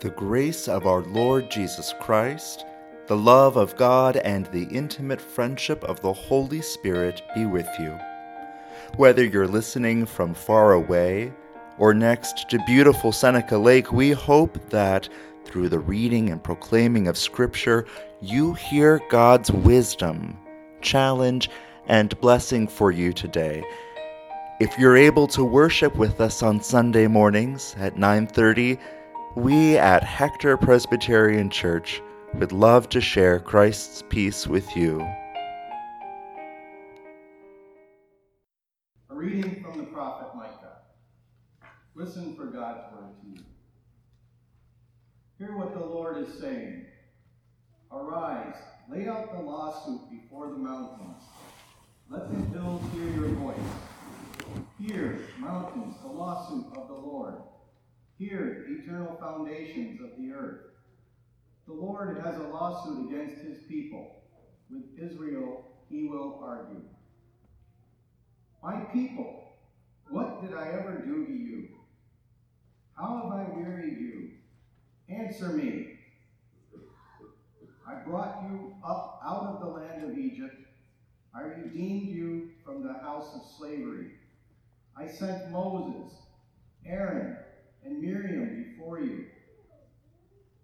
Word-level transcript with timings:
The 0.00 0.10
grace 0.10 0.68
of 0.68 0.86
our 0.86 1.00
Lord 1.00 1.50
Jesus 1.50 1.92
Christ, 1.98 2.64
the 3.08 3.16
love 3.16 3.56
of 3.56 3.74
God, 3.74 4.16
and 4.18 4.46
the 4.46 4.68
intimate 4.70 5.20
friendship 5.20 5.82
of 5.82 6.00
the 6.00 6.12
Holy 6.12 6.62
Spirit 6.62 7.20
be 7.34 7.46
with 7.46 7.66
you. 7.80 7.98
Whether 8.96 9.24
you're 9.24 9.48
listening 9.48 10.06
from 10.06 10.34
far 10.34 10.74
away 10.74 11.32
or 11.78 11.94
next 11.94 12.48
to 12.50 12.64
beautiful 12.64 13.10
Seneca 13.10 13.58
Lake, 13.58 13.90
we 13.90 14.12
hope 14.12 14.70
that 14.70 15.08
through 15.44 15.68
the 15.68 15.80
reading 15.80 16.30
and 16.30 16.44
proclaiming 16.44 17.08
of 17.08 17.18
Scripture, 17.18 17.84
you 18.20 18.54
hear 18.54 19.00
God's 19.08 19.50
wisdom, 19.50 20.38
challenge, 20.80 21.50
and 21.88 22.16
blessing 22.20 22.68
for 22.68 22.92
you 22.92 23.12
today. 23.12 23.64
If 24.60 24.78
you're 24.78 24.96
able 24.96 25.26
to 25.28 25.42
worship 25.42 25.96
with 25.96 26.20
us 26.20 26.40
on 26.40 26.62
Sunday 26.62 27.08
mornings 27.08 27.74
at 27.80 27.96
9:30, 27.96 28.78
we 29.38 29.78
at 29.78 30.02
Hector 30.02 30.56
Presbyterian 30.56 31.48
Church 31.48 32.02
would 32.34 32.50
love 32.50 32.88
to 32.88 33.00
share 33.00 33.38
Christ's 33.38 34.02
peace 34.08 34.48
with 34.48 34.74
you. 34.74 35.00
A 39.10 39.14
reading 39.14 39.62
from 39.62 39.78
the 39.78 39.84
prophet 39.84 40.34
Micah. 40.34 40.78
Listen 41.94 42.34
for 42.34 42.46
God's 42.46 42.92
word 42.92 43.10
to 43.22 43.28
you. 43.28 43.44
Hear 45.38 45.56
what 45.56 45.72
the 45.72 45.86
Lord 45.86 46.18
is 46.18 46.40
saying. 46.40 46.86
Arise, 47.92 48.56
lay 48.90 49.06
out 49.06 49.32
the 49.32 49.40
lawsuit 49.40 50.00
before 50.10 50.48
the 50.48 50.58
mountains. 50.58 51.22
Let 52.10 52.28
the 52.28 52.58
hills 52.58 52.82
hear 52.92 53.08
your 53.08 53.28
voice. 53.36 53.56
Hear, 54.80 55.20
mountains, 55.38 55.94
the 56.02 56.08
lawsuit 56.08 56.66
of 56.76 56.88
the 56.88 56.94
Lord. 56.94 57.34
Hear, 58.18 58.66
eternal 58.68 59.16
foundations 59.20 60.00
of 60.00 60.10
the 60.18 60.32
earth. 60.32 60.60
The 61.68 61.72
Lord 61.72 62.20
has 62.24 62.36
a 62.36 62.48
lawsuit 62.48 63.08
against 63.08 63.42
his 63.42 63.58
people. 63.68 64.22
With 64.70 64.82
Israel 65.00 65.64
he 65.88 66.08
will 66.08 66.40
argue. 66.42 66.82
My 68.62 68.80
people, 68.92 69.52
what 70.10 70.42
did 70.42 70.52
I 70.52 70.68
ever 70.68 71.02
do 71.06 71.26
to 71.26 71.32
you? 71.32 71.68
How 72.96 73.22
have 73.22 73.32
I 73.32 73.56
wearied 73.56 73.98
you? 73.98 74.30
Answer 75.08 75.50
me. 75.50 76.00
I 77.86 77.94
brought 78.04 78.42
you 78.50 78.74
up 78.84 79.20
out 79.24 79.44
of 79.44 79.60
the 79.60 79.66
land 79.68 80.04
of 80.04 80.18
Egypt. 80.18 80.56
I 81.34 81.42
redeemed 81.42 82.08
you 82.08 82.50
from 82.64 82.82
the 82.82 82.94
house 82.94 83.28
of 83.34 83.42
slavery. 83.56 84.10
I 84.96 85.06
sent 85.06 85.50
Moses, 85.50 86.12
Aaron, 86.84 87.36
and 87.88 88.02
Miriam 88.02 88.64
before 88.64 89.00
you. 89.00 89.24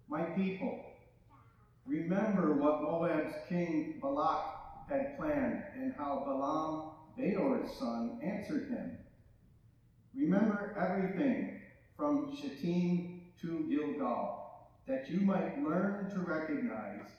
My 0.07 0.23
people, 0.23 0.79
remember 1.85 2.53
what 2.53 2.81
Moab's 2.81 3.33
king 3.49 3.95
Balak 4.01 4.45
had 4.87 5.17
planned 5.17 5.63
and 5.75 5.93
how 5.97 6.23
Balaam, 6.25 6.91
Beor's 7.17 7.71
son, 7.79 8.19
answered 8.23 8.69
him. 8.69 8.97
Remember 10.15 10.75
everything 10.79 11.59
from 11.97 12.35
Shittim 12.35 13.21
to 13.41 13.65
Gilgal, 13.69 14.69
that 14.87 15.09
you 15.09 15.21
might 15.21 15.63
learn 15.63 16.11
to 16.11 16.19
recognize 16.19 17.09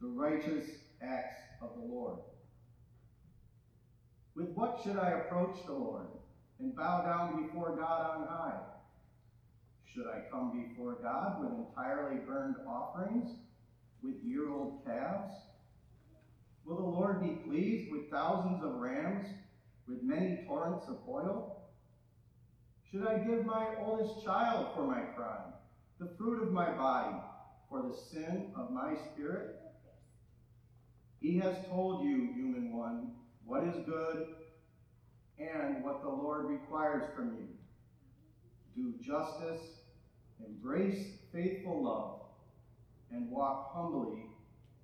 the 0.00 0.08
righteous 0.08 0.68
acts 1.00 1.40
of 1.62 1.70
the 1.76 1.86
Lord. 1.86 2.18
With 4.34 4.48
what 4.54 4.80
should 4.82 4.96
I 4.96 5.10
approach 5.10 5.64
the 5.64 5.72
Lord 5.72 6.06
and 6.58 6.74
bow 6.74 7.02
down 7.02 7.46
before 7.46 7.76
God 7.76 8.16
on 8.16 8.26
high? 8.26 8.60
Should 9.94 10.06
I 10.08 10.28
come 10.28 10.50
before 10.50 10.98
God 11.00 11.40
with 11.40 11.52
entirely 11.52 12.16
burned 12.26 12.56
offerings, 12.66 13.30
with 14.02 14.16
year 14.24 14.50
old 14.50 14.84
calves? 14.84 15.32
Will 16.64 16.76
the 16.76 16.82
Lord 16.82 17.22
be 17.22 17.40
pleased 17.48 17.92
with 17.92 18.10
thousands 18.10 18.64
of 18.64 18.74
rams, 18.74 19.28
with 19.86 20.02
many 20.02 20.44
torrents 20.48 20.86
of 20.88 20.96
oil? 21.08 21.62
Should 22.90 23.06
I 23.06 23.18
give 23.18 23.46
my 23.46 23.68
oldest 23.78 24.24
child 24.24 24.74
for 24.74 24.84
my 24.84 25.00
crime, 25.00 25.52
the 26.00 26.10
fruit 26.18 26.42
of 26.42 26.50
my 26.50 26.72
body 26.72 27.14
for 27.68 27.82
the 27.82 27.96
sin 28.10 28.50
of 28.56 28.72
my 28.72 28.94
spirit? 29.12 29.60
He 31.20 31.38
has 31.38 31.54
told 31.68 32.04
you, 32.04 32.32
human 32.34 32.72
one, 32.72 33.12
what 33.44 33.62
is 33.62 33.86
good 33.86 34.26
and 35.38 35.84
what 35.84 36.02
the 36.02 36.08
Lord 36.08 36.46
requires 36.46 37.04
from 37.14 37.36
you. 37.36 37.46
Do 38.74 38.92
justice 39.00 39.82
Embrace 40.44 41.06
faithful 41.32 41.84
love 41.84 42.20
and 43.10 43.30
walk 43.30 43.72
humbly 43.74 44.26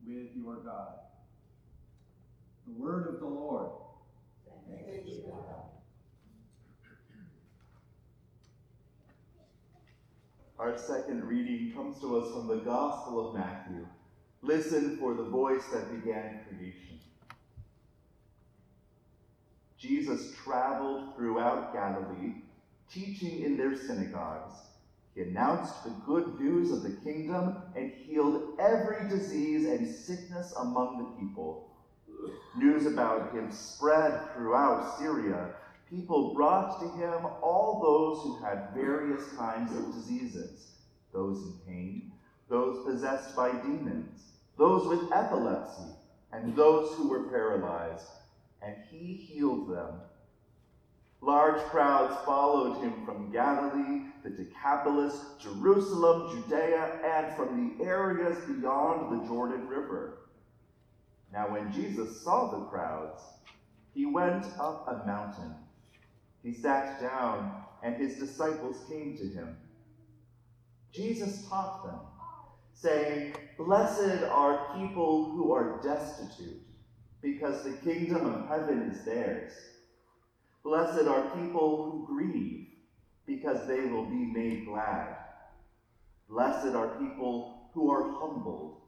with 0.06 0.28
your 0.36 0.56
God. 0.56 0.94
The 2.66 2.82
word 2.82 3.08
of 3.08 3.20
the 3.20 3.26
Lord. 3.26 3.70
Our 10.58 10.76
second 10.76 11.24
reading 11.24 11.72
comes 11.74 11.98
to 12.00 12.18
us 12.18 12.32
from 12.32 12.46
the 12.46 12.56
Gospel 12.56 13.28
of 13.28 13.34
Matthew. 13.34 13.86
Listen 14.42 14.98
for 14.98 15.14
the 15.14 15.24
voice 15.24 15.64
that 15.72 15.90
began 15.90 16.40
creation. 16.48 16.98
Jesus 19.78 20.34
traveled 20.44 21.16
throughout 21.16 21.72
Galilee, 21.72 22.34
teaching 22.92 23.42
in 23.42 23.56
their 23.56 23.74
synagogues 23.74 24.52
he 25.14 25.22
announced 25.22 25.84
the 25.84 25.90
good 26.06 26.38
news 26.38 26.70
of 26.70 26.82
the 26.82 26.96
kingdom 27.02 27.56
and 27.74 27.92
healed 27.92 28.56
every 28.60 29.08
disease 29.08 29.66
and 29.66 29.86
sickness 29.86 30.54
among 30.58 30.98
the 30.98 31.20
people. 31.20 31.68
News 32.56 32.86
about 32.86 33.34
him 33.34 33.50
spread 33.50 34.32
throughout 34.34 34.98
Syria. 34.98 35.54
People 35.88 36.34
brought 36.34 36.80
to 36.80 36.88
him 36.90 37.26
all 37.42 37.80
those 37.82 38.22
who 38.22 38.44
had 38.44 38.74
various 38.74 39.24
kinds 39.36 39.74
of 39.76 39.92
diseases 39.94 40.66
those 41.12 41.38
in 41.38 41.52
pain, 41.66 42.12
those 42.48 42.84
possessed 42.84 43.34
by 43.34 43.50
demons, 43.50 44.22
those 44.56 44.86
with 44.86 45.12
epilepsy, 45.12 45.90
and 46.32 46.54
those 46.54 46.94
who 46.94 47.08
were 47.08 47.24
paralyzed. 47.24 48.06
And 48.62 48.76
he 48.88 49.14
healed 49.14 49.68
them. 49.68 49.94
Large 51.20 51.60
crowds 51.62 52.14
followed 52.24 52.80
him 52.80 53.04
from 53.04 53.32
Galilee, 53.32 54.09
the 54.22 54.30
Decapolis, 54.30 55.14
Jerusalem, 55.38 56.30
Judea, 56.30 57.00
and 57.04 57.36
from 57.36 57.76
the 57.78 57.84
areas 57.84 58.38
beyond 58.44 59.20
the 59.20 59.26
Jordan 59.26 59.66
River. 59.68 60.18
Now, 61.32 61.50
when 61.50 61.72
Jesus 61.72 62.22
saw 62.22 62.50
the 62.50 62.66
crowds, 62.66 63.22
he 63.94 64.06
went 64.06 64.44
up 64.58 64.86
a 64.88 65.06
mountain. 65.06 65.54
He 66.42 66.52
sat 66.52 67.00
down, 67.00 67.62
and 67.82 67.96
his 67.96 68.16
disciples 68.16 68.84
came 68.88 69.16
to 69.16 69.24
him. 69.24 69.56
Jesus 70.92 71.46
taught 71.48 71.84
them, 71.84 72.00
saying, 72.74 73.34
Blessed 73.56 74.24
are 74.24 74.76
people 74.76 75.30
who 75.30 75.52
are 75.52 75.80
destitute, 75.82 76.62
because 77.22 77.62
the 77.62 77.72
kingdom 77.72 78.26
of 78.26 78.48
heaven 78.48 78.82
is 78.90 79.04
theirs. 79.04 79.52
Blessed 80.64 81.06
are 81.06 81.30
people 81.36 81.90
who 81.90 82.06
grieve, 82.06 82.69
because 83.30 83.68
they 83.68 83.80
will 83.80 84.06
be 84.06 84.32
made 84.32 84.66
glad. 84.66 85.16
Blessed 86.28 86.74
are 86.74 86.98
people 86.98 87.70
who 87.72 87.88
are 87.88 88.10
humbled, 88.18 88.78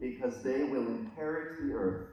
because 0.00 0.40
they 0.44 0.62
will 0.64 0.86
inherit 0.86 1.60
the 1.60 1.72
earth. 1.72 2.06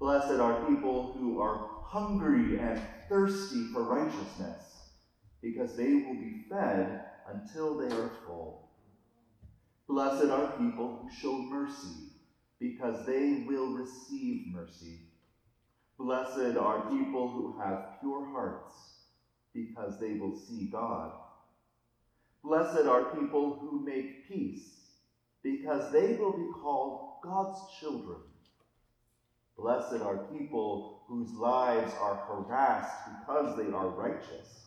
Blessed 0.00 0.40
are 0.40 0.66
people 0.66 1.12
who 1.12 1.40
are 1.40 1.70
hungry 1.84 2.58
and 2.58 2.82
thirsty 3.08 3.68
for 3.72 3.84
righteousness, 3.84 4.90
because 5.40 5.76
they 5.76 5.94
will 5.94 6.14
be 6.14 6.44
fed 6.50 7.00
until 7.28 7.78
they 7.78 7.94
are 7.94 8.10
full. 8.26 8.68
Blessed 9.88 10.30
are 10.30 10.58
people 10.58 10.98
who 11.00 11.08
show 11.10 11.32
mercy, 11.32 12.10
because 12.58 13.06
they 13.06 13.44
will 13.46 13.72
receive 13.72 14.52
mercy. 14.52 14.98
Blessed 15.96 16.56
are 16.56 16.90
people 16.90 17.30
who 17.30 17.56
have 17.56 18.00
pure 18.00 18.26
hearts, 18.32 18.95
because 19.56 19.98
they 19.98 20.14
will 20.14 20.36
see 20.36 20.68
God. 20.70 21.12
Blessed 22.44 22.86
are 22.86 23.16
people 23.16 23.58
who 23.60 23.84
make 23.84 24.28
peace, 24.28 24.92
because 25.42 25.90
they 25.92 26.16
will 26.16 26.32
be 26.32 26.48
called 26.62 27.14
God's 27.24 27.58
children. 27.80 28.18
Blessed 29.58 30.02
are 30.02 30.28
people 30.38 31.02
whose 31.08 31.32
lives 31.32 31.92
are 32.00 32.16
harassed 32.28 33.08
because 33.18 33.56
they 33.56 33.72
are 33.72 33.88
righteous, 33.88 34.66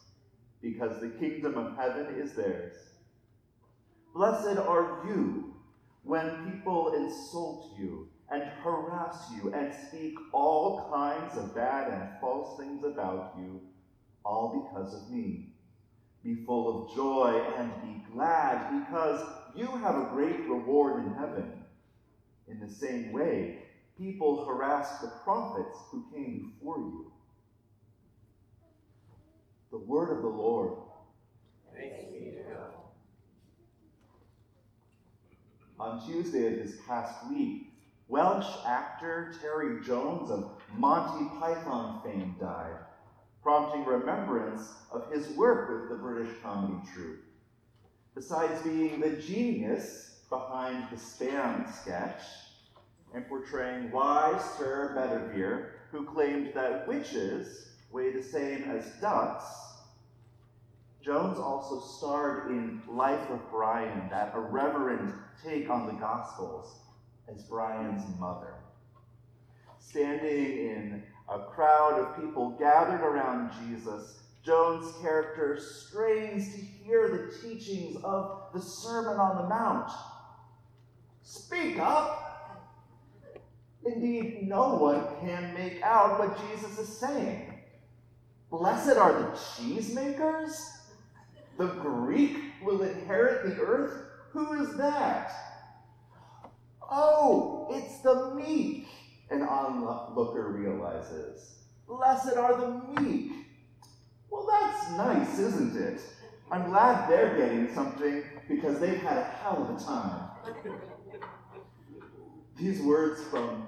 because 0.62 1.00
the 1.00 1.09
kingdom 1.19 1.57
of 1.57 1.77
heaven 1.77 2.15
is 2.15 2.33
theirs. 2.33 2.75
Blessed 4.13 4.57
are 4.57 5.06
you 5.07 5.53
when 6.03 6.51
people 6.51 6.94
insult 6.94 7.75
you 7.77 8.09
and 8.31 8.44
harass 8.63 9.31
you 9.36 9.53
and 9.53 9.74
speak 9.88 10.15
all 10.33 10.89
kinds 10.91 11.38
of 11.38 11.53
bad 11.56 11.91
and 11.91 12.19
false 12.19 12.59
things 12.59 12.83
about 12.83 13.36
you, 13.38 13.62
all 14.25 14.69
because 14.69 14.94
of 14.94 15.10
me. 15.10 15.50
Be 16.24 16.36
full 16.45 16.89
of 16.89 16.95
joy 16.95 17.42
and 17.57 17.71
be 17.81 18.04
glad, 18.13 18.81
because 18.81 19.25
you 19.56 19.68
have 19.68 19.95
a 19.95 20.10
great 20.13 20.48
reward 20.50 21.06
in 21.06 21.13
heaven. 21.13 21.63
In 22.48 22.60
the 22.60 22.69
same 22.69 23.12
way, 23.12 23.63
people 23.98 24.45
harassed 24.45 25.01
the 25.01 25.12
prophets 25.24 25.77
who 25.92 26.06
came 26.13 26.54
before 26.60 26.77
you. 26.77 27.12
The 29.71 29.77
word 29.77 30.10
of 30.10 30.22
the 30.24 30.27
Lord. 30.27 30.77
Thanks 31.74 32.12
be 32.12 32.31
to 32.31 32.44
God. 32.51 32.74
On 35.80 36.06
Tuesday 36.06 36.48
of 36.48 36.60
this 36.60 36.77
past 36.88 37.30
week, 37.30 37.72
Welsh 38.07 38.48
actor 38.65 39.36
Terry 39.39 39.81
Jones 39.86 40.31
of 40.31 40.51
Monty 40.75 41.30
Python 41.39 42.01
fame 42.04 42.36
died, 42.39 42.80
prompting 43.50 43.84
remembrance 43.84 44.74
of 44.92 45.12
his 45.12 45.28
work 45.30 45.72
with 45.72 45.90
the 45.90 45.96
British 45.96 46.30
comedy 46.44 46.78
troupe. 46.94 47.24
Besides 48.13 48.62
being 48.62 49.00
the 49.00 49.10
genius 49.10 50.19
behind 50.30 50.86
the 50.92 50.96
Spam 50.96 51.68
sketch 51.81 52.22
and 53.12 53.28
portraying 53.28 53.90
wise 53.90 54.40
Sir 54.56 54.94
Bedivere, 54.96 55.72
who 55.92 56.06
claimed 56.06 56.51
that 56.54 56.88
witches 56.88 57.69
weigh 57.92 58.12
the 58.12 58.22
same 58.22 58.66
as 58.66 58.86
ducks, 59.01 59.46
Jones 61.04 61.40
also 61.40 61.80
starred 61.80 62.51
in 62.51 62.84
Life 62.88 63.31
of 63.31 63.40
Brian, 63.50 64.10
that 64.12 64.31
irreverent 64.36 65.16
take 65.44 65.72
on 65.72 65.88
the 65.88 65.94
Gospels, 65.94 66.81
as 67.28 67.42
Brian's 67.46 68.04
mother. 68.19 68.54
Standing 69.80 70.46
in 70.46 71.04
a 71.31 71.39
crowd 71.39 71.99
of 71.99 72.15
people 72.21 72.51
gathered 72.59 73.01
around 73.01 73.51
Jesus, 73.67 74.19
Jones' 74.43 74.93
character 75.01 75.59
strains 75.59 76.53
to 76.53 76.59
hear 76.59 77.09
the 77.09 77.47
teachings 77.47 77.97
of 78.03 78.47
the 78.53 78.61
Sermon 78.61 79.19
on 79.19 79.37
the 79.37 79.49
Mount. 79.49 79.91
Speak 81.21 81.77
up! 81.77 82.25
Indeed, 83.85 84.47
no 84.47 84.75
one 84.75 85.05
can 85.21 85.53
make 85.53 85.81
out 85.83 86.19
what 86.19 86.39
Jesus 86.49 86.79
is 86.79 86.97
saying. 86.97 87.53
Blessed 88.49 88.97
are 88.97 89.13
the 89.13 89.27
cheesemakers? 89.37 90.69
The 91.57 91.67
Greek 91.67 92.37
will 92.63 92.81
inherit 92.81 93.45
the 93.45 93.61
earth? 93.61 94.05
Who 94.31 94.63
is 94.63 94.75
that? 94.77 95.31
Oh, 96.89 97.67
it's 97.71 97.99
the 98.01 98.33
meek, 98.35 98.87
an 99.31 99.43
onlooker 99.43 100.51
realizes. 100.51 101.59
Blessed 101.87 102.37
are 102.37 102.57
the 102.57 103.01
meek. 103.01 103.31
Well, 104.29 104.47
that's 104.47 104.91
nice, 104.91 105.39
isn't 105.39 105.75
it? 105.75 106.01
I'm 106.51 106.69
glad 106.69 107.09
they're 107.09 107.37
getting 107.37 107.73
something 107.73 108.23
because 108.47 108.79
they've 108.79 109.01
had 109.01 109.17
a 109.17 109.23
hell 109.23 109.63
of 109.63 109.75
a 109.75 109.83
time. 109.83 110.29
These 112.57 112.81
words 112.81 113.21
from 113.25 113.67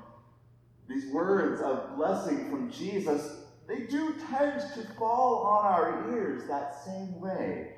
these 0.88 1.12
words 1.14 1.62
of 1.62 1.96
blessing 1.96 2.50
from 2.50 2.70
Jesus, 2.70 3.46
they 3.68 3.82
do 3.82 4.14
tend 4.30 4.62
to 4.76 4.84
fall 5.00 5.38
on 5.38 5.66
our 5.66 6.12
ears 6.12 6.48
that 6.50 6.84
same 6.84 7.20
way. 7.20 7.76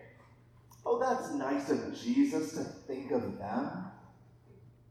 Oh, 0.85 0.99
that's 0.99 1.31
nice 1.33 1.69
of 1.69 1.95
Jesus 2.01 2.53
to 2.53 2.63
think 2.63 3.11
of 3.11 3.37
them. 3.37 3.85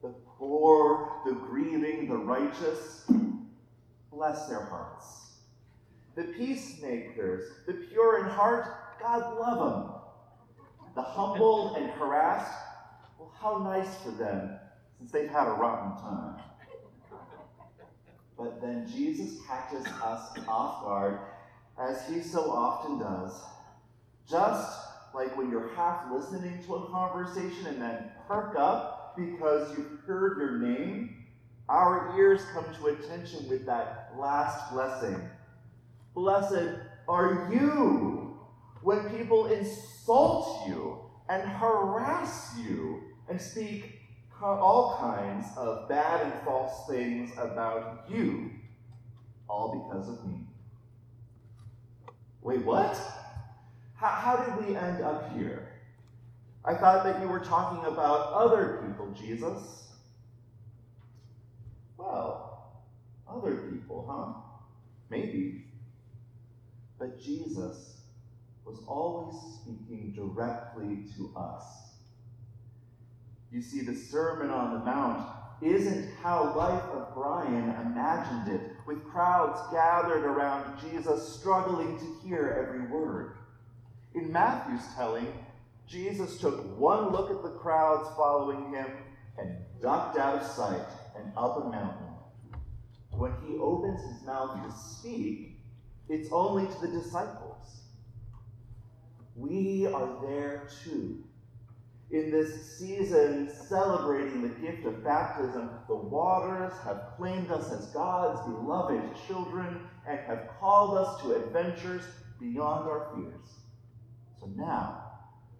The 0.02 0.14
poor, 0.38 1.22
the 1.24 1.32
grieving, 1.32 2.08
the 2.08 2.16
righteous. 2.16 3.04
Bless 4.10 4.46
their 4.46 4.64
hearts. 4.64 5.36
The 6.16 6.24
peacemakers, 6.24 7.48
the 7.66 7.74
pure 7.74 8.24
in 8.24 8.30
heart, 8.30 8.66
God 9.00 9.38
love 9.38 9.58
them. 9.58 9.94
The 10.94 11.02
humble 11.02 11.74
and 11.76 11.90
harassed, 11.90 12.52
well, 13.18 13.32
how 13.40 13.58
nice 13.58 13.96
for 14.02 14.10
them 14.10 14.58
since 14.98 15.10
they've 15.10 15.30
had 15.30 15.48
a 15.48 15.52
rotten 15.52 16.02
time. 16.02 16.42
But 18.36 18.60
then 18.60 18.86
Jesus 18.92 19.38
catches 19.46 19.86
us 19.86 20.36
off 20.48 20.82
guard, 20.82 21.20
as 21.80 22.06
he 22.08 22.20
so 22.20 22.50
often 22.50 22.98
does. 22.98 23.40
Just 24.28 24.78
like 25.14 25.36
when 25.36 25.50
you're 25.50 25.74
half 25.74 26.10
listening 26.12 26.62
to 26.64 26.74
a 26.74 26.90
conversation 26.90 27.66
and 27.66 27.80
then 27.80 28.10
perk 28.28 28.56
up 28.56 28.91
because 29.16 29.76
you've 29.76 30.00
heard 30.06 30.38
your 30.38 30.58
name, 30.58 31.24
our 31.68 32.14
ears 32.18 32.42
come 32.52 32.64
to 32.74 32.86
attention 32.86 33.48
with 33.48 33.66
that 33.66 34.12
last 34.18 34.72
blessing. 34.72 35.20
Blessed 36.14 36.76
are 37.08 37.48
you 37.52 38.38
when 38.82 39.08
people 39.16 39.46
insult 39.46 40.68
you 40.68 40.98
and 41.28 41.42
harass 41.48 42.54
you 42.58 43.02
and 43.28 43.40
speak 43.40 44.00
all 44.42 44.96
kinds 44.98 45.46
of 45.56 45.88
bad 45.88 46.20
and 46.22 46.32
false 46.44 46.86
things 46.88 47.30
about 47.38 48.04
you, 48.10 48.50
all 49.48 49.84
because 49.88 50.08
of 50.08 50.26
me. 50.26 50.40
Wait, 52.42 52.64
what? 52.64 52.98
How, 53.94 54.08
how 54.08 54.36
did 54.36 54.66
we 54.66 54.76
end 54.76 55.02
up 55.02 55.32
here? 55.36 55.71
I 56.64 56.74
thought 56.74 57.04
that 57.04 57.20
you 57.20 57.28
were 57.28 57.40
talking 57.40 57.84
about 57.92 58.32
other 58.32 58.84
people, 58.86 59.12
Jesus. 59.18 59.88
Well, 61.96 62.82
other 63.28 63.68
people, 63.72 64.06
huh? 64.08 64.40
Maybe. 65.10 65.64
But 66.98 67.20
Jesus 67.20 68.00
was 68.64 68.78
always 68.86 69.34
speaking 69.60 70.12
directly 70.14 71.04
to 71.16 71.32
us. 71.36 71.64
You 73.50 73.60
see, 73.60 73.82
the 73.82 73.94
Sermon 73.94 74.50
on 74.50 74.74
the 74.74 74.84
Mount 74.84 75.28
isn't 75.60 76.14
how 76.22 76.56
Life 76.56 76.82
of 76.84 77.14
Brian 77.14 77.70
imagined 77.86 78.54
it, 78.54 78.72
with 78.86 79.04
crowds 79.04 79.60
gathered 79.72 80.24
around 80.24 80.80
Jesus 80.80 81.36
struggling 81.38 81.98
to 81.98 82.26
hear 82.26 82.64
every 82.66 82.86
word. 82.86 83.36
In 84.14 84.32
Matthew's 84.32 84.82
telling, 84.96 85.26
Jesus 85.92 86.38
took 86.38 86.78
one 86.78 87.12
look 87.12 87.30
at 87.30 87.42
the 87.42 87.58
crowds 87.58 88.08
following 88.16 88.72
him 88.72 88.86
and 89.38 89.58
ducked 89.82 90.18
out 90.18 90.42
of 90.42 90.46
sight 90.50 90.88
and 91.16 91.30
up 91.36 91.64
a 91.64 91.68
mountain. 91.68 92.08
When 93.10 93.32
he 93.46 93.58
opens 93.58 94.00
his 94.00 94.26
mouth 94.26 94.66
to 94.66 94.74
speak, 94.74 95.60
it's 96.08 96.30
only 96.32 96.66
to 96.66 96.80
the 96.80 96.88
disciples. 96.88 97.82
We 99.36 99.86
are 99.86 100.18
there 100.26 100.68
too 100.82 101.24
in 102.12 102.30
this 102.30 102.78
season 102.78 103.50
celebrating 103.68 104.42
the 104.42 104.48
gift 104.48 104.84
of 104.84 105.02
baptism, 105.02 105.70
the 105.88 105.96
waters 105.96 106.74
have 106.84 107.14
claimed 107.16 107.50
us 107.50 107.72
as 107.72 107.86
God's 107.86 108.40
beloved 108.42 109.02
children 109.26 109.80
and 110.06 110.18
have 110.20 110.48
called 110.60 110.98
us 110.98 111.22
to 111.22 111.34
adventures 111.34 112.02
beyond 112.38 112.86
our 112.86 113.10
fears. 113.14 113.60
So 114.38 114.50
now, 114.54 115.11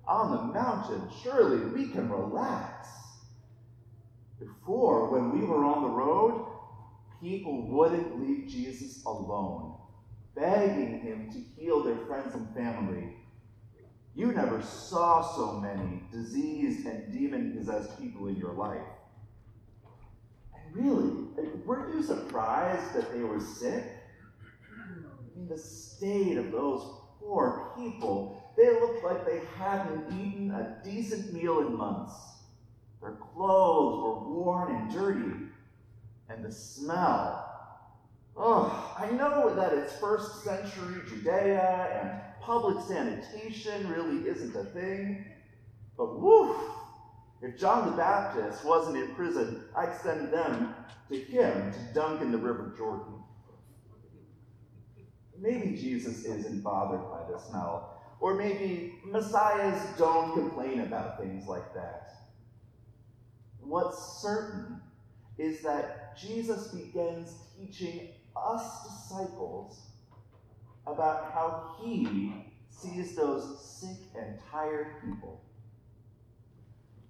on 0.07 0.31
the 0.31 0.53
mountain, 0.53 1.09
surely 1.23 1.59
we 1.73 1.91
can 1.91 2.11
relax. 2.11 2.89
Before, 4.39 5.11
when 5.11 5.39
we 5.39 5.47
were 5.47 5.65
on 5.65 5.83
the 5.83 5.89
road, 5.89 6.47
people 7.21 7.69
wouldn't 7.69 8.21
leave 8.21 8.49
Jesus 8.49 9.05
alone, 9.05 9.77
begging 10.35 11.01
him 11.01 11.31
to 11.31 11.39
heal 11.61 11.83
their 11.83 11.99
friends 12.07 12.35
and 12.35 12.53
family 12.55 13.17
you 14.15 14.33
never 14.33 14.61
saw 14.63 15.23
so 15.23 15.59
many 15.61 16.03
diseased 16.13 16.87
and 16.87 17.11
demon 17.13 17.57
possessed 17.57 17.99
people 17.99 18.27
in 18.27 18.37
your 18.37 18.53
life. 18.53 18.81
And 20.55 20.77
really, 20.77 21.49
weren't 21.65 21.95
you 21.95 22.03
surprised 22.03 22.95
that 22.95 23.13
they 23.13 23.23
were 23.23 23.41
sick? 23.41 23.85
I 24.71 25.39
mean, 25.39 25.49
the 25.49 25.57
state 25.57 26.37
of 26.37 26.53
those 26.53 26.83
poor 27.21 27.73
people, 27.79 28.42
they 28.57 28.71
looked 28.81 29.05
like 29.05 29.25
they 29.25 29.43
hadn't 29.57 30.07
eaten 30.13 30.51
a 30.51 30.79
decent 30.85 31.33
meal 31.33 31.61
in 31.61 31.77
months. 31.77 32.15
Their 33.01 33.13
clothes 33.13 34.03
were 34.03 34.35
worn 34.35 34.75
and 34.75 34.93
dirty, 34.93 35.35
and 36.29 36.45
the 36.45 36.53
smell. 36.53 37.49
Oh, 38.37 38.95
I 38.99 39.11
know 39.11 39.55
that 39.55 39.73
it's 39.73 39.99
first 39.99 40.45
century 40.45 41.03
Judea 41.09 42.01
and 42.01 42.41
public 42.41 42.85
sanitation 42.87 43.89
really 43.91 44.29
isn't 44.29 44.57
a 44.57 44.65
thing. 44.65 45.25
But 45.97 46.19
woof, 46.19 46.57
if 47.43 47.59
John 47.59 47.91
the 47.91 47.97
Baptist 47.97 48.65
wasn't 48.65 48.97
in 48.97 49.15
prison, 49.15 49.65
I'd 49.77 49.95
send 50.01 50.33
them 50.33 50.75
to 51.11 51.17
him 51.17 51.73
to 51.73 51.79
dunk 51.93 52.23
in 52.23 52.33
the 52.33 52.39
River 52.39 52.73
Jordan. 52.77 53.15
Maybe 55.39 55.77
Jesus 55.77 56.25
isn't 56.25 56.63
bothered 56.63 57.03
by 57.11 57.31
the 57.31 57.39
smell, 57.39 57.92
or 58.23 58.37
maybe 58.37 58.95
messiahs 59.05 59.83
don't 59.99 60.33
complain 60.35 60.81
about 60.81 61.21
things 61.21 61.49
like 61.49 61.75
that. 61.75 62.13
What's 63.61 64.23
certain 64.23 64.81
is 65.39 65.61
that 65.63 66.17
Jesus 66.17 66.69
begins 66.69 67.35
teaching 67.59 68.11
us 68.37 68.85
disciples 68.85 69.81
about 70.87 71.33
how 71.33 71.75
he 71.83 72.33
sees 72.71 73.17
those 73.17 73.61
sick 73.61 73.99
and 74.17 74.39
tired 74.53 75.03
people. 75.05 75.41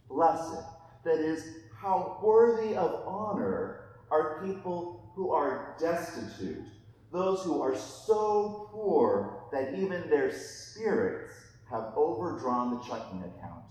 Blessed, 0.09 0.63
that 1.05 1.19
is, 1.19 1.45
how 1.77 2.21
worthy 2.23 2.75
of 2.75 3.03
honor 3.07 3.81
are 4.11 4.43
people 4.47 5.13
who 5.15 5.31
are 5.31 5.77
destitute, 5.79 6.65
those 7.13 7.43
who 7.43 7.61
are 7.61 7.77
so 7.77 8.71
poor 8.73 9.45
that 9.53 9.75
even 9.75 10.09
their 10.09 10.33
spirits 10.33 11.35
have 11.71 11.93
overdrawn 11.95 12.71
the 12.71 12.81
checking 12.81 13.19
account. 13.19 13.65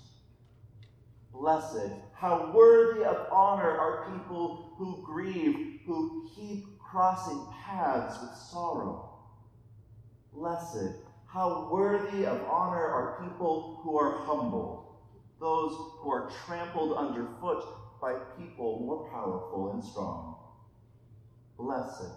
Blessed, 1.34 1.92
how 2.14 2.52
worthy 2.54 3.04
of 3.04 3.28
honor 3.32 3.72
are 3.72 4.12
people 4.14 4.74
who 4.78 5.04
grieve, 5.04 5.80
who 5.86 6.30
keep 6.36 6.78
crossing 6.80 7.48
paths 7.66 8.22
with 8.22 8.38
sorrow. 8.38 9.10
Blessed, 10.34 10.98
how 11.26 11.70
worthy 11.72 12.26
of 12.26 12.42
honor 12.44 12.86
are 12.86 13.24
people 13.24 13.80
who 13.82 13.98
are 13.98 14.20
humble, 14.20 15.02
those 15.40 15.72
who 16.00 16.12
are 16.12 16.32
trampled 16.46 16.96
underfoot 16.96 17.64
by 18.00 18.14
people 18.38 18.84
more 18.86 19.10
powerful 19.10 19.72
and 19.74 19.84
strong. 19.84 20.36
Blessed, 21.58 22.12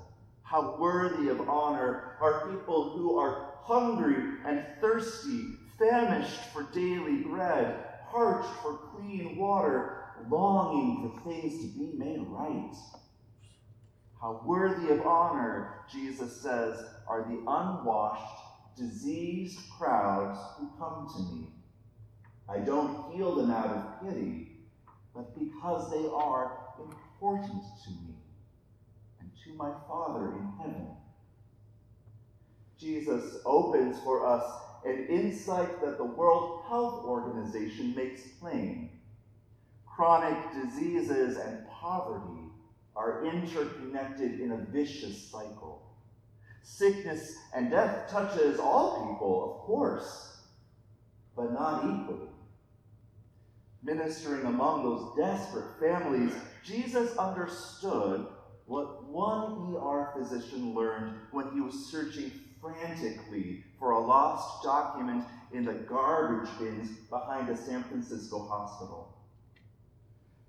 how 0.44 0.76
worthy 0.78 1.30
of 1.30 1.48
honor 1.48 2.16
are 2.20 2.50
people 2.50 2.90
who 2.90 3.18
are 3.18 3.54
hungry 3.62 4.36
and 4.46 4.64
thirsty, 4.80 5.54
famished 5.78 6.52
for 6.52 6.64
daily 6.64 7.22
bread, 7.22 7.82
parched 8.10 8.54
for 8.62 8.78
clean 8.94 9.36
water, 9.38 10.04
longing 10.28 11.10
for 11.24 11.30
things 11.30 11.60
to 11.62 11.78
be 11.78 11.92
made 11.96 12.20
right. 12.28 12.74
How 14.20 14.42
worthy 14.44 14.92
of 14.92 15.06
honor, 15.06 15.80
Jesus 15.90 16.40
says, 16.42 16.78
are 17.08 17.22
the 17.22 17.38
unwashed, 17.38 18.40
diseased 18.76 19.58
crowds 19.78 20.38
who 20.58 20.70
come 20.78 21.08
to 21.16 21.34
me. 21.34 21.48
I 22.48 22.58
don't 22.58 23.14
heal 23.14 23.34
them 23.34 23.50
out 23.50 23.70
of 23.70 24.06
pity, 24.06 24.58
but 25.14 25.38
because 25.38 25.90
they 25.90 26.06
are 26.06 26.58
important 26.78 27.62
to 27.84 27.90
me 27.90 28.13
my 29.56 29.72
Father 29.88 30.32
in 30.32 30.52
heaven. 30.58 30.88
Jesus 32.78 33.38
opens 33.44 33.98
for 34.00 34.26
us 34.26 34.44
an 34.84 35.06
insight 35.08 35.80
that 35.80 35.96
the 35.96 36.04
World 36.04 36.62
Health 36.68 37.04
Organization 37.04 37.94
makes 37.94 38.22
plain. 38.40 38.90
Chronic 39.86 40.36
diseases 40.52 41.38
and 41.38 41.66
poverty 41.68 42.50
are 42.96 43.24
interconnected 43.24 44.40
in 44.40 44.52
a 44.52 44.66
vicious 44.70 45.30
cycle. 45.30 45.82
Sickness 46.62 47.36
and 47.54 47.70
death 47.70 48.10
touches 48.10 48.58
all 48.58 49.12
people, 49.12 49.54
of 49.54 49.66
course, 49.66 50.38
but 51.36 51.52
not 51.52 51.84
equally. 51.84 52.28
Ministering 53.82 54.46
among 54.46 54.82
those 54.82 55.14
desperate 55.16 55.78
families, 55.78 56.32
Jesus 56.64 57.16
understood 57.18 58.26
what 58.66 59.04
one 59.04 59.76
ER 59.76 60.12
physician 60.16 60.74
learned 60.74 61.14
when 61.32 61.50
he 61.52 61.60
was 61.60 61.86
searching 61.86 62.32
frantically 62.60 63.62
for 63.78 63.90
a 63.90 64.00
lost 64.00 64.62
document 64.62 65.24
in 65.52 65.64
the 65.64 65.74
garbage 65.74 66.48
bins 66.58 66.90
behind 67.10 67.48
a 67.50 67.56
San 67.56 67.84
Francisco 67.84 68.38
hospital. 68.38 69.14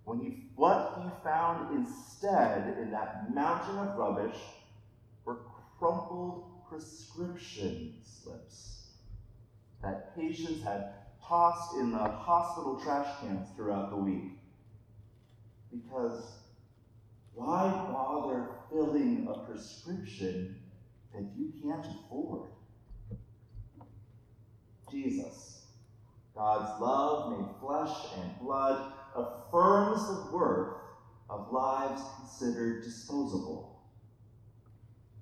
When 0.05 0.19
he, 0.19 0.43
what 0.55 1.01
he 1.03 1.09
found 1.23 1.75
instead 1.75 2.77
in 2.77 2.91
that 2.91 3.33
mountain 3.33 3.77
of 3.79 3.97
rubbish 3.97 4.37
were 5.25 5.39
crumpled 5.77 6.45
prescription 6.69 7.95
slips 8.03 8.87
that 9.81 10.15
patients 10.15 10.63
had 10.63 10.93
tossed 11.23 11.75
in 11.75 11.91
the 11.91 11.97
hospital 11.97 12.79
trash 12.83 13.07
cans 13.19 13.47
throughout 13.55 13.89
the 13.89 13.97
week. 13.97 14.31
Because 15.71 16.23
why 17.33 17.93
bother 18.15 18.49
filling 18.69 19.27
a 19.29 19.39
prescription 19.39 20.55
that 21.13 21.25
you 21.37 21.51
can't 21.61 21.85
afford? 21.85 22.49
Jesus, 24.91 25.65
God's 26.35 26.81
love 26.81 27.37
made 27.37 27.47
flesh 27.59 27.95
and 28.17 28.39
blood, 28.39 28.93
affirms 29.15 30.05
the 30.07 30.35
worth 30.35 30.75
of 31.29 31.51
lives 31.51 32.01
considered 32.19 32.83
disposable. 32.83 33.81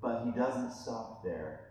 But 0.01 0.25
he 0.25 0.31
doesn't 0.31 0.73
stop 0.73 1.23
there. 1.23 1.69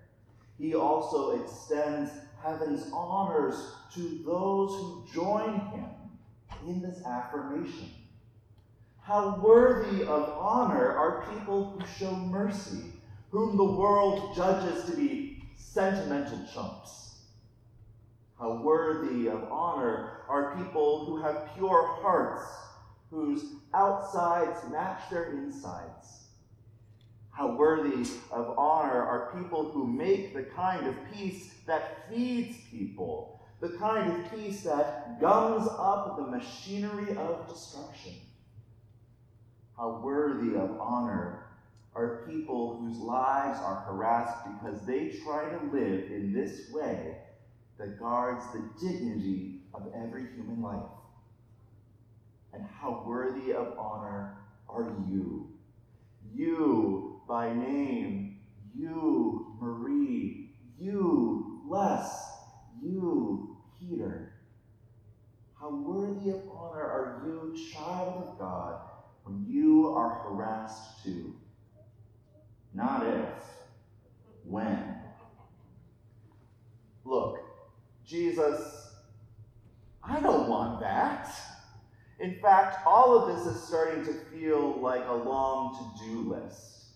He 0.58 0.74
also 0.74 1.42
extends 1.42 2.10
heaven's 2.42 2.90
honors 2.92 3.72
to 3.94 4.22
those 4.24 4.70
who 4.70 5.06
join 5.12 5.60
him 5.70 5.90
in 6.66 6.80
this 6.80 7.04
affirmation. 7.04 7.90
How 9.04 9.40
worthy 9.42 10.04
of 10.04 10.38
honor 10.38 10.92
are 10.92 11.26
people 11.34 11.72
who 11.72 11.84
show 11.84 12.14
mercy, 12.14 12.92
whom 13.32 13.56
the 13.56 13.64
world 13.64 14.32
judges 14.36 14.84
to 14.84 14.96
be 14.96 15.42
sentimental 15.56 16.38
chumps. 16.54 17.16
How 18.38 18.62
worthy 18.62 19.26
of 19.26 19.42
honor 19.50 20.20
are 20.28 20.56
people 20.56 21.04
who 21.06 21.20
have 21.20 21.50
pure 21.56 21.98
hearts, 22.00 22.44
whose 23.10 23.44
outsides 23.74 24.70
match 24.70 25.10
their 25.10 25.32
insides. 25.32 26.28
How 27.32 27.56
worthy 27.56 28.08
of 28.30 28.56
honor 28.56 29.02
are 29.02 29.32
people 29.36 29.68
who 29.72 29.84
make 29.84 30.32
the 30.32 30.44
kind 30.44 30.86
of 30.86 30.94
peace 31.12 31.54
that 31.66 32.08
feeds 32.08 32.56
people, 32.70 33.40
the 33.60 33.70
kind 33.70 34.12
of 34.12 34.30
peace 34.30 34.62
that 34.62 35.20
gums 35.20 35.66
up 35.76 36.16
the 36.16 36.30
machinery 36.30 37.16
of 37.16 37.48
destruction. 37.48 38.12
How 39.76 40.00
worthy 40.02 40.56
of 40.56 40.78
honor 40.80 41.42
are 41.94 42.26
people 42.28 42.78
whose 42.78 42.98
lives 42.98 43.58
are 43.60 43.84
harassed 43.86 44.44
because 44.44 44.86
they 44.86 45.10
try 45.24 45.48
to 45.50 45.66
live 45.72 46.10
in 46.10 46.32
this 46.32 46.70
way 46.70 47.16
that 47.78 47.98
guards 47.98 48.44
the 48.52 48.62
dignity 48.80 49.60
of 49.74 49.88
every 49.94 50.26
human 50.34 50.62
life. 50.62 50.88
And 52.54 52.64
how 52.64 53.02
worthy 53.06 53.52
of 53.52 53.78
honor 53.78 54.36
are 54.68 54.94
you? 55.10 55.48
You, 56.34 57.20
by 57.28 57.52
name, 57.52 58.38
you, 58.74 59.56
Marie, 59.60 60.50
you, 60.78 61.62
Les, 61.66 62.32
you, 62.82 63.56
Peter. 63.78 64.32
How 65.58 65.70
worthy 65.70 66.30
of 66.30 66.42
honor 66.50 66.82
are 66.82 67.22
you, 67.26 67.56
child 67.72 68.24
of 68.28 68.38
God, 68.38 68.80
when 69.24 69.44
you 69.48 69.88
are 69.88 70.24
harassed 70.24 71.02
too? 71.04 71.34
Not 72.82 73.06
if, 73.06 73.44
when. 74.44 74.96
Look, 77.04 77.38
Jesus, 78.04 78.90
I 80.02 80.18
don't 80.18 80.48
want 80.48 80.80
that. 80.80 81.32
In 82.18 82.40
fact, 82.40 82.84
all 82.84 83.16
of 83.16 83.36
this 83.36 83.54
is 83.54 83.62
starting 83.62 84.04
to 84.04 84.12
feel 84.12 84.80
like 84.80 85.06
a 85.06 85.12
long 85.12 85.94
to 85.96 86.04
do 86.04 86.34
list. 86.34 86.86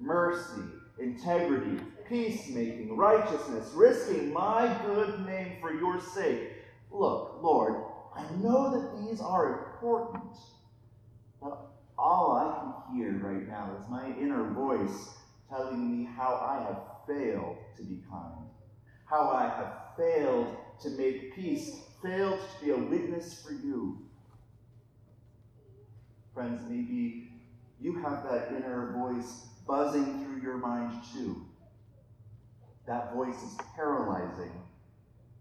Mercy, 0.00 0.62
integrity, 0.98 1.80
peacemaking, 2.08 2.96
righteousness, 2.96 3.70
risking 3.72 4.32
my 4.32 4.76
good 4.84 5.24
name 5.26 5.58
for 5.60 5.72
your 5.72 6.00
sake. 6.00 6.50
Look, 6.90 7.38
Lord, 7.40 7.84
I 8.16 8.24
know 8.42 8.72
that 8.72 9.06
these 9.06 9.20
are 9.20 9.70
important, 9.74 10.34
but 11.40 11.70
all 11.96 12.32
I 12.36 12.90
can 12.90 12.96
hear 12.96 13.12
right 13.22 13.46
now 13.46 13.76
is 13.80 13.88
my 13.88 14.08
inner 14.20 14.50
voice 14.52 15.19
telling 15.50 15.90
me 15.90 16.08
how 16.16 16.36
I 16.36 16.62
have 16.64 16.82
failed 17.06 17.58
to 17.76 17.82
be 17.82 18.02
kind, 18.08 18.48
how 19.04 19.30
I 19.30 19.42
have 19.42 19.96
failed 19.96 20.56
to 20.82 20.90
make 20.90 21.34
peace, 21.34 21.70
failed 22.02 22.40
to 22.40 22.64
be 22.64 22.70
a 22.70 22.78
witness 22.78 23.42
for 23.42 23.52
you. 23.52 23.98
Friends, 26.32 26.62
maybe 26.68 27.32
you 27.80 28.00
have 28.00 28.22
that 28.30 28.52
inner 28.56 28.92
voice 28.96 29.48
buzzing 29.66 30.24
through 30.24 30.40
your 30.40 30.56
mind 30.56 31.02
too. 31.12 31.44
That 32.86 33.14
voice 33.14 33.36
is 33.42 33.58
paralyzing. 33.74 34.52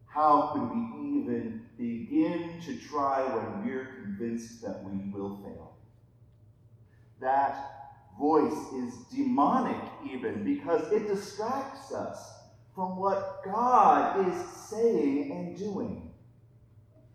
How 0.06 0.51
could 0.54 0.72
we 0.72 1.20
even 1.20 1.66
begin 1.78 2.60
to 2.66 2.78
try 2.78 3.22
when 3.24 3.66
we're 3.66 3.86
convinced 4.04 4.62
that 4.63 4.84
we 4.84 5.12
will 5.12 5.38
fail? 5.44 5.78
That 7.22 7.79
voice 8.20 8.74
is 8.74 8.94
demonic, 9.12 9.82
even 10.12 10.44
because 10.44 10.92
it 10.92 11.08
distracts 11.08 11.94
us 11.94 12.34
from 12.76 12.98
what 12.98 13.42
God 13.44 14.28
is 14.28 14.50
saying 14.70 15.32
and 15.32 15.58
doing. 15.58 16.12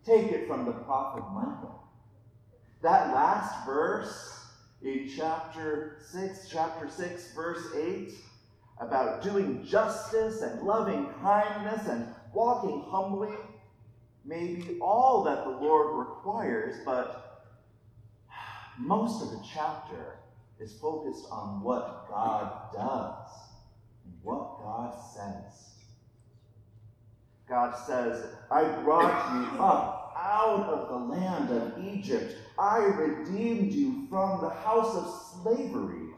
Take 0.05 0.31
it 0.31 0.47
from 0.47 0.65
the 0.65 0.71
prophet 0.71 1.23
Micah. 1.33 1.73
That 2.81 3.13
last 3.13 3.65
verse 3.65 4.47
in 4.81 5.09
chapter 5.15 5.97
6, 6.11 6.47
chapter 6.49 6.89
6, 6.89 7.33
verse 7.33 7.63
8, 7.75 8.11
about 8.79 9.23
doing 9.23 9.63
justice 9.65 10.41
and 10.41 10.61
loving 10.61 11.07
kindness 11.21 11.87
and 11.87 12.07
walking 12.33 12.83
humbly, 12.87 13.33
may 14.25 14.55
be 14.55 14.79
all 14.81 15.23
that 15.23 15.45
the 15.45 15.51
Lord 15.51 16.07
requires, 16.07 16.75
but 16.83 17.47
most 18.77 19.23
of 19.23 19.31
the 19.31 19.43
chapter 19.51 20.17
is 20.59 20.73
focused 20.79 21.25
on 21.31 21.61
what 21.61 22.07
God 22.09 22.51
does 22.73 23.29
and 24.05 24.13
what 24.23 24.59
God 24.61 24.93
says. 25.13 25.75
God 27.47 27.75
says, 27.85 28.25
I 28.49 28.63
brought 28.83 29.53
you 29.53 29.59
up 29.59 30.13
out 30.17 30.67
of 30.67 30.89
the 30.89 31.13
land 31.13 31.51
of 31.51 31.85
Egypt. 31.85 32.35
I 32.57 32.79
redeemed 32.79 33.73
you 33.73 34.07
from 34.09 34.41
the 34.41 34.49
house 34.49 34.95
of 34.95 35.43
slavery. 35.43 36.09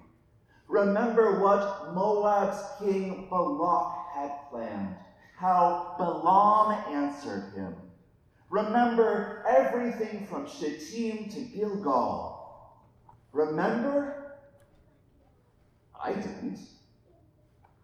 Remember 0.68 1.42
what 1.42 1.94
Moab's 1.94 2.62
king 2.80 3.28
Balak 3.30 3.94
had 4.14 4.32
planned, 4.50 4.96
how 5.36 5.96
Balaam 5.98 6.72
answered 6.90 7.54
him. 7.54 7.74
Remember 8.50 9.44
everything 9.48 10.26
from 10.26 10.48
Shittim 10.48 11.30
to 11.30 11.42
Gilgal. 11.42 12.38
Remember? 13.34 14.27
I 16.04 16.14
didn't. 16.14 16.60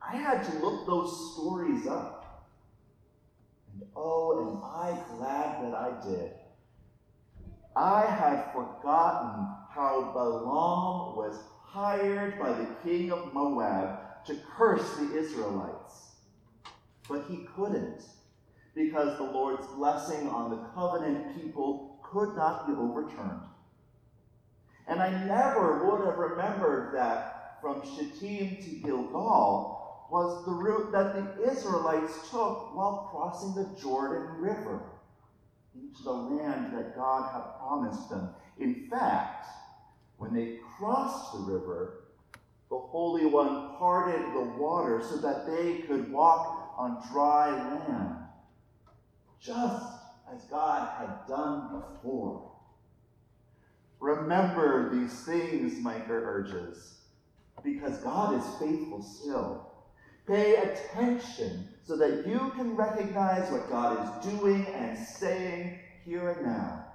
I 0.01 0.15
had 0.15 0.43
to 0.43 0.59
look 0.59 0.85
those 0.85 1.33
stories 1.33 1.87
up. 1.87 2.45
And 3.73 3.83
oh, 3.95 4.39
am 4.39 4.63
I 4.63 4.99
glad 5.15 5.63
that 5.63 5.73
I 5.73 6.05
did. 6.05 6.31
I 7.75 8.05
had 8.05 8.51
forgotten 8.53 9.47
how 9.73 10.11
Balaam 10.13 11.15
was 11.15 11.39
hired 11.63 12.39
by 12.39 12.53
the 12.53 12.67
king 12.83 13.11
of 13.11 13.33
Moab 13.33 14.25
to 14.25 14.37
curse 14.55 14.95
the 14.97 15.17
Israelites. 15.17 16.11
But 17.09 17.25
he 17.27 17.47
couldn't, 17.55 18.03
because 18.75 19.17
the 19.17 19.23
Lord's 19.23 19.65
blessing 19.67 20.29
on 20.29 20.51
the 20.51 20.63
covenant 20.75 21.41
people 21.41 21.99
could 22.03 22.35
not 22.35 22.67
be 22.67 22.73
overturned. 22.73 23.41
And 24.87 25.01
I 25.01 25.25
never 25.25 25.85
would 25.85 26.05
have 26.05 26.17
remembered 26.17 26.93
that 26.95 27.32
from 27.63 27.81
Shittim 27.81 28.57
to 28.57 28.69
Gilgal 28.85 30.05
was 30.11 30.45
the 30.45 30.51
route 30.51 30.91
that 30.91 31.15
the 31.15 31.49
Israelites 31.49 32.29
took 32.29 32.75
while 32.75 33.07
crossing 33.09 33.55
the 33.55 33.79
Jordan 33.81 34.41
River 34.41 34.81
into 35.73 36.03
the 36.03 36.11
land 36.11 36.77
that 36.77 36.93
God 36.93 37.31
had 37.31 37.57
promised 37.57 38.09
them. 38.09 38.29
In 38.59 38.87
fact, 38.89 39.47
when 40.17 40.33
they 40.33 40.59
crossed 40.77 41.31
the 41.31 41.39
river, 41.39 42.03
the 42.69 42.77
Holy 42.77 43.25
One 43.25 43.77
parted 43.77 44.21
the 44.33 44.61
water 44.61 45.01
so 45.01 45.17
that 45.17 45.47
they 45.47 45.83
could 45.87 46.11
walk 46.11 46.75
on 46.77 47.01
dry 47.11 47.49
land, 47.49 48.17
just 49.39 49.85
as 50.31 50.43
God 50.45 50.89
had 50.99 51.27
done 51.27 51.81
before. 51.81 52.51
Remember 54.01 54.93
these 54.93 55.23
things, 55.23 55.81
Micah 55.81 56.11
urges, 56.11 57.02
because 57.63 57.97
God 57.99 58.37
is 58.39 58.45
faithful 58.59 59.01
still. 59.01 59.69
Pay 60.27 60.55
attention 60.55 61.67
so 61.83 61.97
that 61.97 62.25
you 62.27 62.51
can 62.55 62.75
recognize 62.75 63.51
what 63.51 63.69
God 63.69 64.23
is 64.23 64.31
doing 64.31 64.65
and 64.67 64.97
saying 64.97 65.79
here 66.05 66.31
and 66.31 66.45
now. 66.45 66.85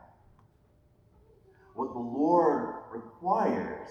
What 1.75 1.93
the 1.93 1.99
Lord 1.99 2.75
requires 2.91 3.91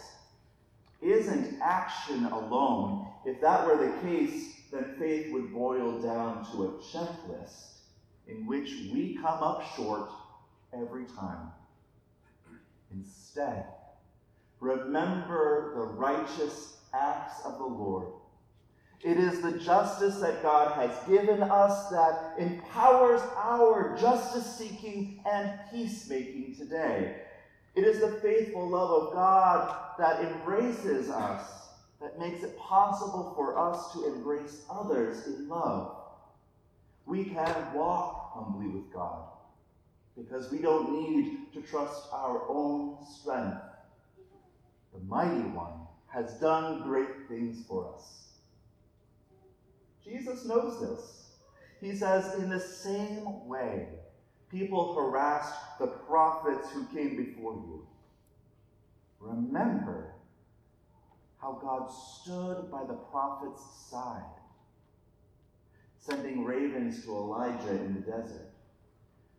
isn't 1.02 1.60
action 1.62 2.26
alone. 2.26 3.08
If 3.26 3.40
that 3.42 3.66
were 3.66 3.78
the 3.78 4.08
case, 4.08 4.56
then 4.72 4.96
faith 4.98 5.32
would 5.32 5.54
boil 5.54 6.02
down 6.02 6.46
to 6.52 6.64
a 6.64 6.72
checklist 6.80 7.78
in 8.28 8.46
which 8.46 8.70
we 8.94 9.16
come 9.22 9.42
up 9.44 9.64
short 9.76 10.10
every 10.74 11.06
time. 11.06 11.52
Instead, 12.92 13.66
remember 14.60 15.74
the 15.76 15.82
righteous 15.82 16.78
acts 16.94 17.42
of 17.46 17.58
the 17.58 17.66
Lord. 17.66 18.08
It 19.04 19.18
is 19.18 19.42
the 19.42 19.60
justice 19.60 20.18
that 20.18 20.42
God 20.42 20.72
has 20.74 21.08
given 21.08 21.44
us 21.44 21.90
that 21.90 22.34
empowers 22.40 23.22
our 23.36 23.96
justice 24.00 24.58
seeking 24.58 25.22
and 25.30 25.52
peacemaking 25.72 26.56
today. 26.58 27.22
It 27.76 27.84
is 27.84 28.00
the 28.00 28.20
faithful 28.24 28.68
love 28.68 28.90
of 28.90 29.14
God 29.14 29.76
that 30.00 30.24
embraces 30.24 31.10
us, 31.10 31.44
that 32.02 32.20
makes 32.20 32.42
it 32.42 32.58
possible 32.58 33.34
for 33.36 33.58
us 33.58 33.94
to 33.94 34.08
embrace 34.08 34.64
others 34.68 35.28
in 35.28 35.48
love. 35.48 35.96
We 37.06 37.26
can 37.26 37.74
walk 37.74 38.34
humbly 38.34 38.68
with 38.68 38.92
God 38.92 39.28
because 40.18 40.52
we 40.52 40.58
don't 40.58 40.92
need 40.92 41.54
to 41.54 41.62
trust 41.62 42.08
our 42.12 42.50
own 42.50 42.98
strength. 43.06 43.58
The 44.94 45.00
mighty 45.06 45.50
one 45.50 45.88
has 46.08 46.34
done 46.40 46.84
great 46.84 47.28
things 47.28 47.64
for 47.68 47.94
us. 47.94 48.28
Jesus 50.04 50.46
knows 50.46 50.80
this. 50.80 51.32
He 51.82 51.96
says, 51.96 52.40
in 52.40 52.50
the 52.50 52.60
same 52.60 53.48
way, 53.48 53.88
people 54.50 54.96
harassed 54.96 55.54
the 55.80 55.88
prophets 55.88 56.72
who 56.72 56.86
came 56.86 57.18
before 57.18 57.54
you. 57.54 57.86
Remember 59.20 60.14
how 61.42 61.60
God 61.62 61.88
stood 61.88 62.72
by 62.72 62.84
the 62.86 62.94
prophet's 62.94 63.62
side, 63.90 64.24
sending 66.00 66.46
ravens 66.46 67.04
to 67.06 67.12
Elijah 67.12 67.72
in 67.72 67.94
the 67.94 68.12
desert, 68.12 68.50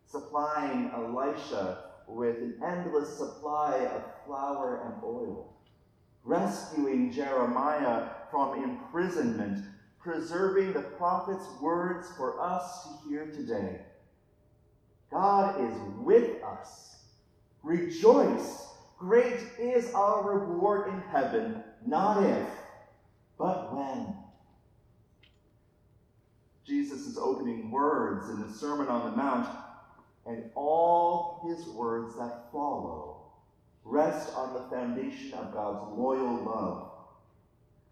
supplying 0.05 0.91
Elisha 0.91 1.88
with 2.09 2.37
an 2.37 2.55
endless 2.63 3.17
supply 3.17 3.75
of 3.77 4.03
flour 4.25 4.81
and 4.85 5.03
oil, 5.03 5.53
rescuing 6.23 7.11
Jeremiah 7.11 8.09
from 8.31 8.63
imprisonment, 8.63 9.63
preserving 9.99 10.73
the 10.73 10.81
prophet's 10.81 11.45
words 11.61 12.07
for 12.17 12.41
us 12.41 12.83
to 12.83 13.09
hear 13.09 13.27
today. 13.27 13.81
God 15.11 15.59
is 15.61 15.75
with 15.99 16.43
us. 16.43 17.05
Rejoice. 17.63 18.67
Great 18.97 19.39
is 19.57 19.93
our 19.93 20.29
reward 20.29 20.87
in 20.87 21.01
heaven, 21.11 21.63
not 21.85 22.23
if, 22.23 22.47
but 23.37 23.73
when. 23.73 24.15
Jesus' 26.65 27.17
opening 27.17 27.71
words 27.71 28.29
in 28.29 28.41
the 28.41 28.53
Sermon 28.53 28.87
on 28.87 29.09
the 29.09 29.17
Mount 29.17 29.49
and 30.29 30.43
all 30.53 31.41
his 31.47 31.67
words 31.69 32.15
that 32.15 32.51
follow 32.51 33.31
rest 33.83 34.31
on 34.35 34.53
the 34.53 34.69
foundation 34.69 35.33
of 35.33 35.51
God's 35.51 35.97
loyal 35.97 36.43
love. 36.43 36.91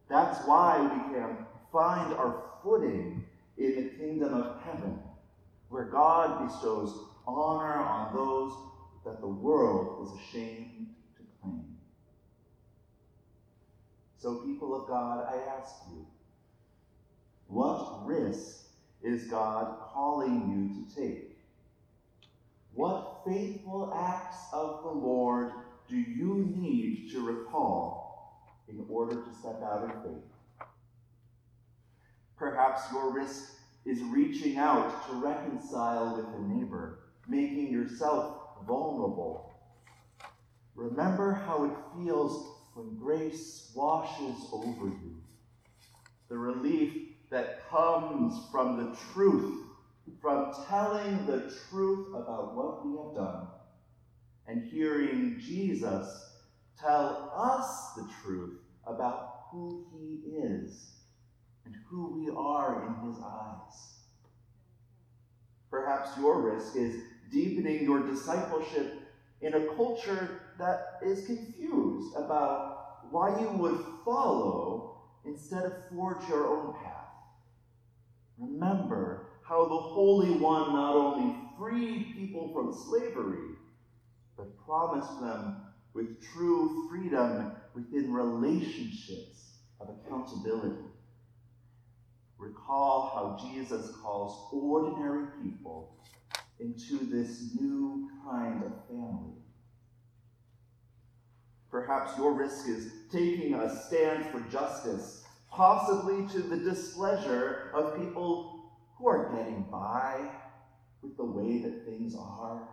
That's 0.08 0.46
why 0.48 0.80
we 0.80 1.16
can 1.16 1.38
find 1.72 2.14
our 2.14 2.44
footing 2.64 3.26
in 3.58 3.76
the 3.76 3.90
kingdom 3.98 4.36
of 4.36 4.62
heaven, 4.62 5.00
where 5.70 5.86
God 5.86 6.48
bestows 6.48 6.96
honor 7.26 7.74
on 7.74 8.16
those 8.16 8.54
that 9.04 9.20
the 9.20 9.28
world 9.28 10.08
is 10.08 10.22
ashamed 10.22 10.94
to 11.18 11.24
claim. 11.42 11.76
So, 14.20 14.36
people 14.46 14.80
of 14.80 14.88
God, 14.88 15.26
I 15.28 15.60
ask 15.60 15.74
you, 15.92 16.06
what 17.48 18.06
risk 18.06 18.68
is 19.02 19.24
God 19.26 19.78
calling 19.92 20.52
you 20.52 20.86
to 20.86 20.96
take? 20.96 21.27
What 22.78 23.24
faithful 23.26 23.92
acts 23.92 24.38
of 24.54 24.84
the 24.84 24.92
Lord 24.92 25.52
do 25.90 25.98
you 25.98 26.54
need 26.56 27.10
to 27.12 27.26
recall 27.26 28.54
in 28.70 28.86
order 28.88 29.16
to 29.16 29.34
step 29.40 29.64
out 29.64 29.86
in 29.86 29.90
faith? 30.04 30.68
Perhaps 32.38 32.84
your 32.92 33.12
risk 33.12 33.52
is 33.84 34.00
reaching 34.04 34.60
out 34.60 35.10
to 35.10 35.16
reconcile 35.16 36.18
with 36.18 36.28
a 36.36 36.54
neighbor, 36.54 37.00
making 37.28 37.72
yourself 37.72 38.42
vulnerable. 38.68 39.56
Remember 40.76 41.34
how 41.34 41.64
it 41.66 41.74
feels 41.96 42.48
when 42.76 42.96
grace 42.98 43.72
washes 43.76 44.36
over 44.54 44.86
you. 44.86 45.16
The 46.30 46.38
relief 46.38 46.94
that 47.32 47.68
comes 47.72 48.40
from 48.52 48.78
the 48.78 48.96
truth, 49.16 49.67
from 50.22 50.54
telling 50.68 51.26
the 51.26 51.54
truth 51.70 52.08
about 52.10 52.56
what 52.56 52.86
we 52.86 52.98
have 52.98 53.16
done, 53.16 53.48
and 54.48 54.70
hearing 54.70 55.40
Jesus 55.40 56.36
tell 56.80 57.32
us 57.36 57.94
the 57.96 58.08
truth 58.24 58.60
about 58.86 59.48
who 59.52 59.86
he 59.92 60.38
is 60.38 60.94
and 61.66 61.76
who 61.90 62.14
we 62.14 62.30
are 62.30 62.88
in 62.88 63.08
his 63.08 63.20
eyes. 63.22 63.98
Perhaps 65.70 66.18
your 66.18 66.42
risk 66.42 66.76
is 66.76 66.96
deepening 67.32 67.84
your 67.84 68.08
discipleship 68.08 68.94
in 69.42 69.54
a 69.54 69.68
culture 69.76 70.42
that 70.58 71.00
is 71.04 71.26
confused 71.26 72.16
about 72.16 73.12
why 73.12 73.40
you 73.40 73.50
would 73.50 73.80
follow 74.06 75.02
instead 75.26 75.64
of 75.64 75.74
forge 75.90 76.28
your 76.30 76.48
own 76.48 76.74
path. 76.74 76.94
Remember 78.38 79.27
how 79.48 79.64
the 79.66 79.78
Holy 79.78 80.32
One 80.32 80.74
not 80.74 80.96
only 80.96 81.36
freed 81.58 82.14
people 82.16 82.52
from 82.54 82.74
slavery, 82.74 83.56
but 84.36 84.58
promised 84.66 85.22
them 85.22 85.58
with 85.94 86.22
true 86.34 86.90
freedom 86.90 87.54
within 87.74 88.12
relationships 88.12 89.60
of 89.80 89.90
accountability. 89.90 90.84
Recall 92.38 93.12
how 93.14 93.50
Jesus 93.50 93.92
calls 94.04 94.50
ordinary 94.52 95.28
people 95.42 95.96
into 96.60 97.06
this 97.06 97.56
new 97.60 98.10
kind 98.30 98.64
of 98.64 98.72
family. 98.88 99.34
Perhaps 101.72 102.18
your 102.18 102.34
risk 102.34 102.68
is 102.68 102.92
taking 103.12 103.54
a 103.54 103.84
stand 103.86 104.26
for 104.26 104.40
justice, 104.52 105.24
possibly 105.50 106.28
to 106.34 106.40
the 106.40 106.58
displeasure 106.58 107.72
of 107.74 107.98
people 107.98 108.57
who 108.98 109.08
are 109.08 109.34
getting 109.36 109.64
by 109.72 110.30
with 111.02 111.16
the 111.18 111.26
way 111.26 111.60
that 111.60 111.86
things 111.86 112.16
are. 112.16 112.68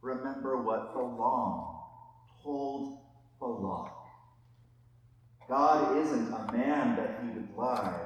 Remember 0.00 0.62
what 0.62 0.94
Balaam 0.94 1.76
told 2.42 2.98
Balak. 3.40 3.92
God 5.48 5.96
isn't 5.98 6.32
a 6.32 6.52
man 6.52 6.96
that 6.96 7.20
he 7.22 7.28
would 7.30 7.48
lie, 7.56 8.00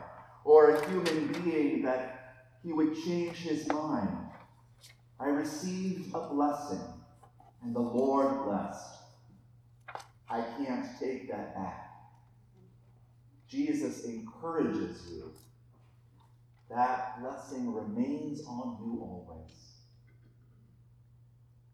or 0.45 0.71
a 0.71 0.91
human 0.91 1.33
being 1.45 1.83
that 1.83 2.47
he 2.63 2.73
would 2.73 2.95
change 3.05 3.37
his 3.37 3.67
mind. 3.69 4.17
I 5.19 5.27
received 5.29 6.15
a 6.15 6.29
blessing, 6.29 6.83
and 7.63 7.75
the 7.75 7.81
Lord 7.81 8.45
blessed. 8.45 8.97
I 10.29 10.43
can't 10.59 10.87
take 11.01 11.31
that 11.31 11.55
back. 11.55 11.91
Jesus 13.49 14.05
encourages 14.05 15.07
you. 15.11 15.33
That 16.77 17.23
blessing 17.23 17.73
remains 17.73 18.43
on 18.47 18.77
you 18.85 19.01
always. 19.01 19.51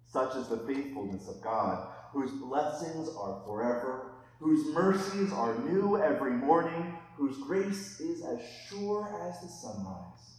Such 0.06 0.36
is 0.36 0.46
the 0.46 0.58
faithfulness 0.58 1.26
of 1.26 1.42
God, 1.42 1.88
whose 2.12 2.30
blessings 2.30 3.08
are 3.18 3.42
forever, 3.44 4.12
whose 4.38 4.72
mercies 4.72 5.32
are 5.32 5.58
new 5.68 6.00
every 6.00 6.30
morning, 6.30 6.96
whose 7.16 7.36
grace 7.38 7.98
is 7.98 8.22
as 8.22 8.38
sure 8.68 9.08
as 9.26 9.40
the 9.40 9.48
sunrise. 9.48 10.36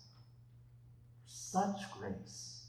Such 1.26 1.82
grace, 2.00 2.68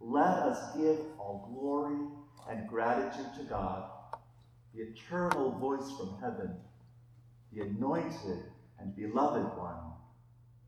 let 0.00 0.38
us 0.38 0.74
give 0.78 0.98
all 1.18 1.52
glory 1.52 2.08
and 2.48 2.66
gratitude 2.70 3.34
to 3.36 3.44
God 3.44 3.90
the 4.74 4.80
eternal 4.80 5.52
voice 5.58 5.92
from 5.98 6.16
heaven, 6.22 6.56
the 7.52 7.64
anointed 7.64 8.44
and 8.80 8.96
beloved 8.96 9.58
one, 9.58 9.93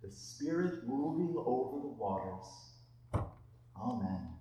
the 0.06 0.12
Spirit 0.12 0.86
moving 0.86 1.34
over 1.46 1.80
the 1.80 1.88
waters. 1.88 2.74
Amen. 3.76 4.35